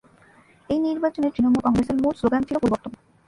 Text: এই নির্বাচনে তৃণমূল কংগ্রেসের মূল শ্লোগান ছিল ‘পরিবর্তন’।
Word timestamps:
এই 0.69 0.79
নির্বাচনে 0.79 1.27
তৃণমূল 1.33 1.61
কংগ্রেসের 1.65 1.97
মূল 1.97 2.13
শ্লোগান 2.19 2.41
ছিল 2.47 2.55
‘পরিবর্তন’। 2.57 2.91